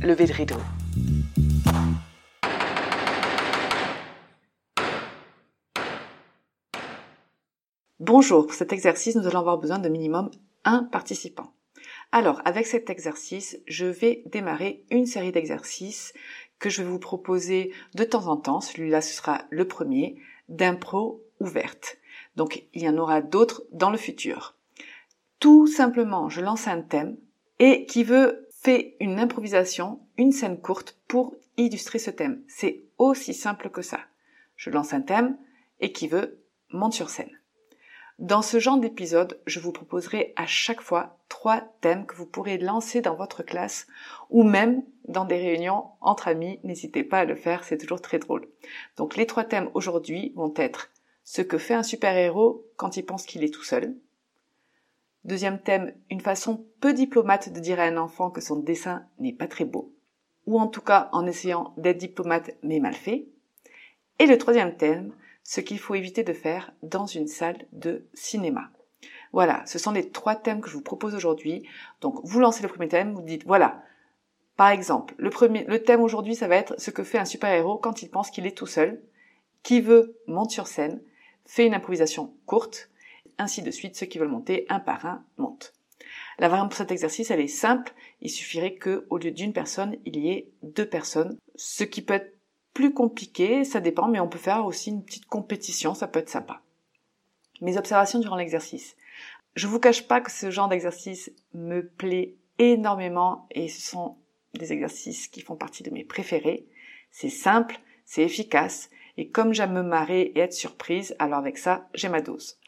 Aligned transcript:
Levée 0.00 0.26
de 0.26 0.32
rideau. 0.32 0.56
Bonjour, 8.00 8.46
pour 8.46 8.54
cet 8.54 8.72
exercice, 8.72 9.14
nous 9.14 9.26
allons 9.28 9.38
avoir 9.38 9.58
besoin 9.58 9.78
de 9.78 9.88
minimum 9.88 10.30
un 10.64 10.82
participant. 10.82 11.54
Alors, 12.10 12.42
avec 12.44 12.66
cet 12.66 12.90
exercice, 12.90 13.56
je 13.66 13.86
vais 13.86 14.24
démarrer 14.26 14.84
une 14.90 15.06
série 15.06 15.30
d'exercices 15.30 16.12
que 16.58 16.70
je 16.70 16.82
vais 16.82 16.88
vous 16.88 16.98
proposer 16.98 17.72
de 17.94 18.02
temps 18.02 18.26
en 18.26 18.36
temps. 18.36 18.60
Celui-là, 18.60 19.00
ce 19.00 19.14
sera 19.14 19.42
le 19.50 19.68
premier, 19.68 20.16
d'impro 20.48 21.22
ouverte. 21.38 21.98
Donc, 22.34 22.64
il 22.74 22.82
y 22.82 22.88
en 22.88 22.98
aura 22.98 23.22
d'autres 23.22 23.62
dans 23.70 23.90
le 23.90 23.98
futur. 23.98 24.56
Tout 25.38 25.68
simplement, 25.68 26.28
je 26.28 26.40
lance 26.40 26.66
un 26.66 26.82
thème 26.82 27.16
et 27.60 27.86
qui 27.86 28.02
veut 28.02 28.43
faire 28.64 28.82
une 28.98 29.18
improvisation, 29.18 30.00
une 30.16 30.32
scène 30.32 30.58
courte 30.58 30.98
pour 31.06 31.36
illustrer 31.58 31.98
ce 31.98 32.10
thème. 32.10 32.42
C'est 32.48 32.82
aussi 32.98 33.34
simple 33.34 33.68
que 33.68 33.82
ça. 33.82 34.00
Je 34.56 34.70
lance 34.70 34.94
un 34.94 35.02
thème 35.02 35.36
et 35.80 35.92
qui 35.92 36.08
veut 36.08 36.40
monte 36.70 36.94
sur 36.94 37.10
scène. 37.10 37.30
Dans 38.18 38.42
ce 38.42 38.58
genre 38.58 38.78
d'épisode, 38.78 39.40
je 39.46 39.60
vous 39.60 39.72
proposerai 39.72 40.32
à 40.36 40.46
chaque 40.46 40.80
fois 40.80 41.18
trois 41.28 41.60
thèmes 41.80 42.06
que 42.06 42.14
vous 42.14 42.26
pourrez 42.26 42.58
lancer 42.58 43.00
dans 43.00 43.16
votre 43.16 43.42
classe 43.42 43.86
ou 44.30 44.44
même 44.44 44.82
dans 45.08 45.24
des 45.24 45.36
réunions 45.36 45.84
entre 46.00 46.28
amis. 46.28 46.60
N'hésitez 46.62 47.04
pas 47.04 47.20
à 47.20 47.24
le 47.24 47.34
faire, 47.34 47.64
c'est 47.64 47.76
toujours 47.76 48.00
très 48.00 48.18
drôle. 48.18 48.48
Donc 48.96 49.16
les 49.16 49.26
trois 49.26 49.44
thèmes 49.44 49.68
aujourd'hui 49.74 50.32
vont 50.36 50.54
être 50.56 50.90
ce 51.24 51.42
que 51.42 51.58
fait 51.58 51.74
un 51.74 51.82
super-héros 51.82 52.64
quand 52.76 52.96
il 52.96 53.04
pense 53.04 53.26
qu'il 53.26 53.44
est 53.44 53.52
tout 53.52 53.64
seul. 53.64 53.96
Deuxième 55.24 55.58
thème, 55.58 55.94
une 56.10 56.20
façon 56.20 56.66
peu 56.80 56.92
diplomate 56.92 57.50
de 57.50 57.58
dire 57.58 57.80
à 57.80 57.84
un 57.84 57.96
enfant 57.96 58.30
que 58.30 58.42
son 58.42 58.56
dessin 58.56 59.06
n'est 59.18 59.32
pas 59.32 59.46
très 59.46 59.64
beau. 59.64 59.94
Ou 60.46 60.60
en 60.60 60.66
tout 60.66 60.82
cas 60.82 61.08
en 61.12 61.26
essayant 61.26 61.72
d'être 61.78 61.96
diplomate 61.96 62.50
mais 62.62 62.78
mal 62.78 62.94
fait. 62.94 63.26
Et 64.18 64.26
le 64.26 64.36
troisième 64.36 64.76
thème, 64.76 65.14
ce 65.42 65.62
qu'il 65.62 65.78
faut 65.78 65.94
éviter 65.94 66.24
de 66.24 66.34
faire 66.34 66.72
dans 66.82 67.06
une 67.06 67.26
salle 67.26 67.66
de 67.72 68.04
cinéma. 68.12 68.70
Voilà, 69.32 69.64
ce 69.66 69.78
sont 69.78 69.92
les 69.92 70.10
trois 70.10 70.36
thèmes 70.36 70.60
que 70.60 70.68
je 70.68 70.74
vous 70.74 70.82
propose 70.82 71.14
aujourd'hui. 71.14 71.66
Donc 72.02 72.20
vous 72.22 72.40
lancez 72.40 72.62
le 72.62 72.68
premier 72.68 72.88
thème, 72.88 73.14
vous 73.14 73.22
dites 73.22 73.46
voilà. 73.46 73.82
Par 74.56 74.68
exemple, 74.68 75.14
le 75.16 75.30
premier 75.30 75.64
le 75.64 75.82
thème 75.82 76.02
aujourd'hui 76.02 76.34
ça 76.34 76.48
va 76.48 76.56
être 76.56 76.78
ce 76.78 76.90
que 76.90 77.02
fait 77.02 77.18
un 77.18 77.24
super-héros 77.24 77.78
quand 77.78 78.02
il 78.02 78.10
pense 78.10 78.30
qu'il 78.30 78.46
est 78.46 78.56
tout 78.56 78.66
seul, 78.66 79.00
qui 79.62 79.80
veut 79.80 80.18
monte 80.26 80.50
sur 80.50 80.66
scène, 80.66 81.00
fait 81.46 81.66
une 81.66 81.74
improvisation 81.74 82.34
courte, 82.44 82.90
ainsi 83.38 83.62
de 83.62 83.70
suite, 83.70 83.96
ceux 83.96 84.06
qui 84.06 84.18
veulent 84.18 84.28
monter 84.28 84.66
un 84.68 84.80
par 84.80 85.06
un 85.06 85.24
montent. 85.38 85.74
La 86.38 86.48
variante 86.48 86.70
pour 86.70 86.78
cet 86.78 86.90
exercice, 86.90 87.30
elle 87.30 87.40
est 87.40 87.46
simple. 87.48 87.92
Il 88.20 88.30
suffirait 88.30 88.74
que, 88.74 89.06
au 89.10 89.18
lieu 89.18 89.30
d'une 89.30 89.52
personne, 89.52 89.96
il 90.04 90.16
y 90.16 90.30
ait 90.30 90.48
deux 90.62 90.88
personnes. 90.88 91.36
Ce 91.54 91.84
qui 91.84 92.02
peut 92.02 92.14
être 92.14 92.34
plus 92.72 92.92
compliqué, 92.92 93.64
ça 93.64 93.80
dépend, 93.80 94.08
mais 94.08 94.20
on 94.20 94.28
peut 94.28 94.38
faire 94.38 94.66
aussi 94.66 94.90
une 94.90 95.04
petite 95.04 95.26
compétition, 95.26 95.94
ça 95.94 96.08
peut 96.08 96.18
être 96.18 96.28
sympa. 96.28 96.60
Mes 97.60 97.78
observations 97.78 98.18
durant 98.18 98.36
l'exercice. 98.36 98.96
Je 99.54 99.68
vous 99.68 99.78
cache 99.78 100.08
pas 100.08 100.20
que 100.20 100.32
ce 100.32 100.50
genre 100.50 100.68
d'exercice 100.68 101.30
me 101.54 101.86
plaît 101.86 102.34
énormément 102.58 103.46
et 103.52 103.68
ce 103.68 103.80
sont 103.80 104.16
des 104.54 104.72
exercices 104.72 105.28
qui 105.28 105.40
font 105.40 105.54
partie 105.54 105.84
de 105.84 105.90
mes 105.90 106.04
préférés. 106.04 106.66
C'est 107.12 107.30
simple, 107.30 107.78
c'est 108.04 108.22
efficace 108.22 108.90
et 109.16 109.28
comme 109.28 109.54
j'aime 109.54 109.72
me 109.72 109.82
marrer 109.82 110.22
et 110.22 110.40
être 110.40 110.52
surprise, 110.52 111.14
alors 111.20 111.38
avec 111.38 111.58
ça, 111.58 111.88
j'ai 111.94 112.08
ma 112.08 112.20
dose. 112.20 112.58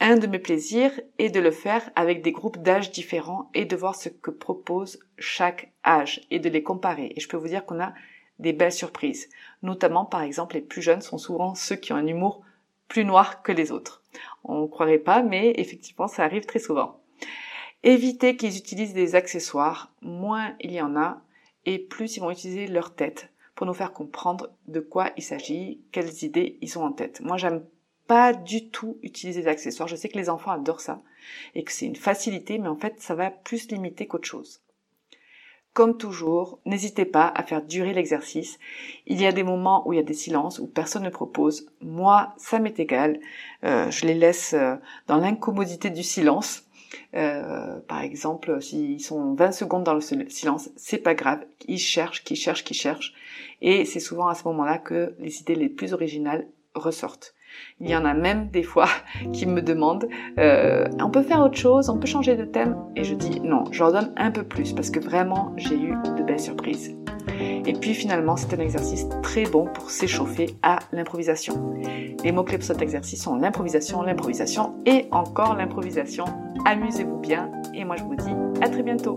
Un 0.00 0.16
de 0.16 0.28
mes 0.28 0.38
plaisirs 0.38 0.92
est 1.18 1.30
de 1.30 1.40
le 1.40 1.50
faire 1.50 1.90
avec 1.96 2.22
des 2.22 2.30
groupes 2.30 2.58
d'âge 2.58 2.92
différents 2.92 3.50
et 3.52 3.64
de 3.64 3.74
voir 3.74 3.96
ce 3.96 4.08
que 4.08 4.30
propose 4.30 5.00
chaque 5.18 5.72
âge 5.84 6.20
et 6.30 6.38
de 6.38 6.48
les 6.48 6.62
comparer. 6.62 7.12
Et 7.16 7.20
je 7.20 7.28
peux 7.28 7.36
vous 7.36 7.48
dire 7.48 7.66
qu'on 7.66 7.80
a 7.80 7.92
des 8.38 8.52
belles 8.52 8.72
surprises. 8.72 9.28
Notamment, 9.62 10.04
par 10.04 10.22
exemple, 10.22 10.54
les 10.54 10.60
plus 10.60 10.82
jeunes 10.82 11.00
sont 11.00 11.18
souvent 11.18 11.56
ceux 11.56 11.74
qui 11.74 11.92
ont 11.92 11.96
un 11.96 12.06
humour 12.06 12.42
plus 12.86 13.04
noir 13.04 13.42
que 13.42 13.50
les 13.50 13.72
autres. 13.72 14.02
On 14.44 14.62
ne 14.62 14.66
croirait 14.68 14.98
pas, 14.98 15.22
mais 15.22 15.52
effectivement, 15.56 16.06
ça 16.06 16.24
arrive 16.24 16.46
très 16.46 16.60
souvent. 16.60 17.00
Évitez 17.82 18.36
qu'ils 18.36 18.56
utilisent 18.56 18.94
des 18.94 19.16
accessoires. 19.16 19.92
Moins 20.00 20.54
il 20.60 20.72
y 20.72 20.80
en 20.80 20.96
a, 20.96 21.20
et 21.66 21.78
plus 21.78 22.16
ils 22.16 22.20
vont 22.20 22.30
utiliser 22.30 22.68
leur 22.68 22.94
tête 22.94 23.30
pour 23.56 23.66
nous 23.66 23.74
faire 23.74 23.92
comprendre 23.92 24.50
de 24.68 24.78
quoi 24.78 25.10
il 25.16 25.22
s'agit, 25.24 25.80
quelles 25.90 26.22
idées 26.22 26.56
ils 26.60 26.78
ont 26.78 26.84
en 26.84 26.92
tête. 26.92 27.20
Moi, 27.20 27.36
j'aime 27.36 27.64
pas 28.08 28.32
du 28.32 28.70
tout 28.70 28.98
utiliser 29.02 29.42
des 29.42 29.48
accessoires. 29.48 29.88
Je 29.88 29.94
sais 29.94 30.08
que 30.08 30.18
les 30.18 30.30
enfants 30.30 30.50
adorent 30.50 30.80
ça 30.80 31.00
et 31.54 31.62
que 31.62 31.70
c'est 31.70 31.86
une 31.86 31.94
facilité, 31.94 32.58
mais 32.58 32.68
en 32.68 32.76
fait, 32.76 33.00
ça 33.00 33.14
va 33.14 33.30
plus 33.30 33.70
limiter 33.70 34.06
qu'autre 34.06 34.26
chose. 34.26 34.62
Comme 35.74 35.96
toujours, 35.96 36.58
n'hésitez 36.64 37.04
pas 37.04 37.30
à 37.36 37.44
faire 37.44 37.62
durer 37.62 37.92
l'exercice. 37.92 38.58
Il 39.06 39.20
y 39.20 39.26
a 39.26 39.32
des 39.32 39.44
moments 39.44 39.86
où 39.86 39.92
il 39.92 39.96
y 39.96 40.00
a 40.00 40.04
des 40.04 40.14
silences, 40.14 40.58
où 40.58 40.66
personne 40.66 41.04
ne 41.04 41.10
propose. 41.10 41.70
Moi, 41.82 42.32
ça 42.38 42.58
m'est 42.58 42.80
égal. 42.80 43.20
Euh, 43.62 43.90
je 43.90 44.06
les 44.06 44.14
laisse 44.14 44.54
euh, 44.54 44.74
dans 45.06 45.18
l'incommodité 45.18 45.90
du 45.90 46.02
silence. 46.02 46.64
Euh, 47.14 47.78
par 47.86 48.00
exemple, 48.00 48.60
s'ils 48.62 49.00
sont 49.00 49.34
20 49.34 49.52
secondes 49.52 49.84
dans 49.84 49.94
le 49.94 50.00
silence, 50.00 50.70
c'est 50.76 50.98
pas 50.98 51.14
grave. 51.14 51.44
Ils 51.68 51.78
cherchent, 51.78 52.24
qu'ils 52.24 52.38
cherchent, 52.38 52.64
qu'ils 52.64 52.76
cherchent. 52.76 53.12
Et 53.60 53.84
c'est 53.84 54.00
souvent 54.00 54.28
à 54.28 54.34
ce 54.34 54.44
moment-là 54.44 54.78
que 54.78 55.14
les 55.18 55.40
idées 55.40 55.54
les 55.54 55.68
plus 55.68 55.92
originales 55.92 56.48
ressortent. 56.74 57.34
Il 57.80 57.88
y 57.88 57.96
en 57.96 58.04
a 58.04 58.14
même 58.14 58.50
des 58.50 58.62
fois 58.62 58.88
qui 59.32 59.46
me 59.46 59.62
demandent 59.62 60.08
euh, 60.38 60.86
on 61.00 61.10
peut 61.10 61.22
faire 61.22 61.40
autre 61.40 61.56
chose, 61.56 61.88
on 61.88 61.98
peut 61.98 62.06
changer 62.06 62.36
de 62.36 62.44
thème 62.44 62.76
Et 62.96 63.04
je 63.04 63.14
dis 63.14 63.40
non, 63.40 63.64
je 63.70 63.80
leur 63.80 63.92
donne 63.92 64.12
un 64.16 64.30
peu 64.30 64.42
plus 64.42 64.72
parce 64.72 64.90
que 64.90 65.00
vraiment 65.00 65.54
j'ai 65.56 65.76
eu 65.76 65.94
de 66.16 66.22
belles 66.22 66.40
surprises. 66.40 66.94
Et 67.40 67.72
puis 67.74 67.94
finalement, 67.94 68.36
c'est 68.36 68.54
un 68.54 68.60
exercice 68.60 69.06
très 69.22 69.44
bon 69.44 69.66
pour 69.66 69.90
s'échauffer 69.90 70.56
à 70.62 70.78
l'improvisation. 70.92 71.74
Les 72.24 72.32
mots-clés 72.32 72.58
pour 72.58 72.66
cet 72.66 72.82
exercice 72.82 73.22
sont 73.22 73.36
l'improvisation, 73.36 74.02
l'improvisation 74.02 74.74
et 74.86 75.06
encore 75.10 75.54
l'improvisation. 75.54 76.24
Amusez-vous 76.64 77.18
bien 77.18 77.50
et 77.74 77.84
moi 77.84 77.96
je 77.96 78.04
vous 78.04 78.16
dis 78.16 78.62
à 78.62 78.68
très 78.68 78.82
bientôt. 78.82 79.16